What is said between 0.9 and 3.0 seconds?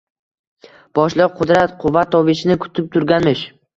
Boshliq Qudrat Quvvatovichni kutib